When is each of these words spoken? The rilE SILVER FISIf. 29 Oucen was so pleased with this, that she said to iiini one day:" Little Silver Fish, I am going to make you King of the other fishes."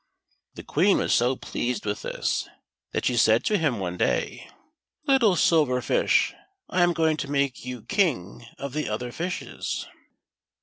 The 0.55 0.63
rilE 0.63 0.65
SILVER 0.65 0.65
FISIf. 0.65 0.71
29 0.71 0.95
Oucen 0.95 1.03
was 1.03 1.13
so 1.13 1.35
pleased 1.51 1.85
with 1.85 2.01
this, 2.01 2.49
that 2.91 3.05
she 3.05 3.15
said 3.15 3.43
to 3.43 3.53
iiini 3.53 3.77
one 3.77 3.97
day:" 3.97 4.49
Little 5.07 5.35
Silver 5.35 5.79
Fish, 5.79 6.33
I 6.71 6.81
am 6.81 6.93
going 6.93 7.17
to 7.17 7.29
make 7.29 7.63
you 7.65 7.83
King 7.83 8.47
of 8.57 8.73
the 8.73 8.89
other 8.89 9.11
fishes." 9.11 9.85